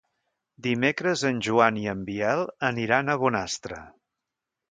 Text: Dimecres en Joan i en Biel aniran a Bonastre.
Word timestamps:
Dimecres 0.67 1.23
en 1.29 1.41
Joan 1.47 1.77
i 1.81 1.85
en 1.91 2.01
Biel 2.09 2.43
aniran 2.71 3.13
a 3.13 3.19
Bonastre. 3.25 3.83